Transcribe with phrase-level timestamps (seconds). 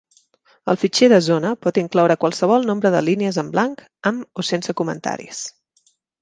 [0.71, 4.77] El fitxer de zona pot incloure qualsevol nombre de línies en blanc, amb o sense
[4.83, 5.45] comentaris.